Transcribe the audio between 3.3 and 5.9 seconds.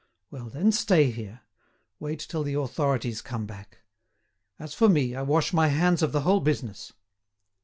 back. As for me, I wash my